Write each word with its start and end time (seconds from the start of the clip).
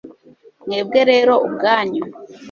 mwebwe 0.65 1.01
rero 1.11 1.33
ubwanyu 1.47 2.03